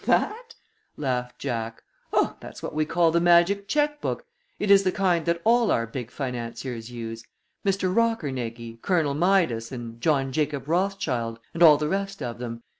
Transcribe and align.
"That?" 0.05 0.55
laughed 0.97 1.37
Jack. 1.37 1.83
"Oh, 2.11 2.35
that's 2.39 2.63
what 2.63 2.73
we 2.73 2.85
call 2.85 3.11
the 3.11 3.21
magic 3.21 3.67
check 3.67 4.01
book. 4.01 4.25
It 4.57 4.71
is 4.71 4.81
the 4.81 4.91
kind 4.91 5.27
that 5.27 5.39
all 5.43 5.69
our 5.69 5.85
big 5.85 6.09
financiers 6.09 6.89
use 6.89 7.23
Mr. 7.63 7.93
Rockernegie, 7.93 8.81
Colonel 8.81 9.13
Midas, 9.13 9.71
and 9.71 10.01
John 10.01 10.31
Jacob 10.31 10.67
Rothschild, 10.67 11.39
and 11.53 11.61
all 11.61 11.77
the 11.77 11.87
rest 11.87 12.23
of 12.23 12.39
them. 12.39 12.63